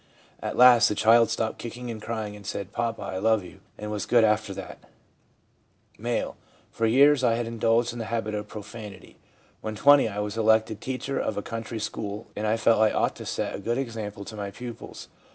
[0.41, 3.91] At last the child stopped kicking and crying and said, "Papa, I .love you," and
[3.91, 4.79] was good after that/
[6.03, 6.25] M.
[6.25, 6.35] 1
[6.71, 9.17] For years I had indulged in the habit of profanity.
[9.61, 13.15] When 20, I was elected teacher of a country school, and I felt I ought
[13.17, 15.07] to set a good example to my pupils.